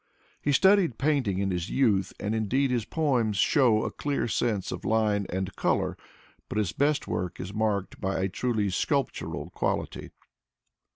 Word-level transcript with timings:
He 0.41 0.51
studied 0.51 0.97
painting 0.97 1.37
in 1.37 1.51
his 1.51 1.69
youth, 1.69 2.11
and 2.19 2.33
indeed 2.33 2.71
his 2.71 2.85
poems 2.85 3.37
show 3.37 3.83
a 3.83 3.91
clear 3.91 4.27
sense 4.27 4.71
of 4.71 4.83
line 4.83 5.27
and 5.29 5.55
color, 5.55 5.95
but 6.49 6.57
his 6.57 6.71
best 6.71 7.07
work 7.07 7.39
is 7.39 7.53
marked 7.53 8.01
by 8.01 8.17
a 8.17 8.27
truly 8.27 8.71
sculptural 8.71 9.51
quality. 9.51 10.09